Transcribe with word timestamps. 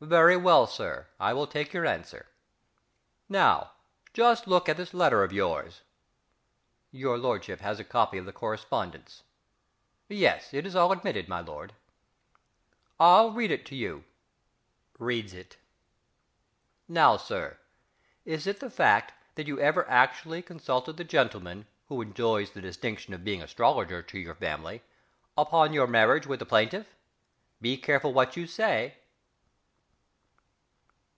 Very 0.00 0.36
well, 0.36 0.66
Sir, 0.66 1.06
I 1.20 1.32
will 1.34 1.46
take 1.46 1.72
your 1.72 1.86
answer. 1.86 2.26
Now, 3.28 3.74
just 4.12 4.48
look 4.48 4.68
at 4.68 4.76
this 4.76 4.92
letter 4.92 5.22
of 5.22 5.32
yours. 5.32 5.82
(Your 6.90 7.16
lordship 7.16 7.60
has 7.60 7.78
a 7.78 7.84
copy 7.84 8.18
of 8.18 8.26
the 8.26 8.32
correspondence.... 8.32 9.22
Yes, 10.08 10.52
it 10.52 10.66
is 10.66 10.74
all 10.74 10.90
admitted, 10.90 11.28
my 11.28 11.38
lord.) 11.40 11.74
I'll 12.98 13.30
read 13.30 13.52
it 13.52 13.64
to 13.66 13.76
you. 13.76 14.02
(Reads 14.98 15.32
it.) 15.32 15.58
Now, 16.88 17.16
Sir, 17.16 17.60
is 18.24 18.48
it 18.48 18.58
the 18.58 18.70
fact 18.70 19.12
that 19.36 19.46
you 19.46 19.60
ever 19.60 19.88
actually 19.88 20.42
consulted 20.42 20.96
the 20.96 21.04
gentleman 21.04 21.68
who 21.86 22.00
enjoys 22.02 22.50
the 22.50 22.60
distinction 22.60 23.14
of 23.14 23.22
being 23.22 23.40
astrologer 23.44 24.02
to 24.02 24.18
your 24.18 24.34
family 24.34 24.82
upon 25.38 25.72
your 25.72 25.86
marriage 25.86 26.26
with 26.26 26.40
the 26.40 26.46
plaintiff? 26.46 26.96
Be 27.60 27.76
careful 27.76 28.12
what 28.12 28.36
you 28.36 28.48
say.... 28.48 28.96